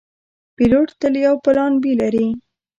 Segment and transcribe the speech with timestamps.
[0.55, 2.27] پیلوټ تل یو پلان “B” لري.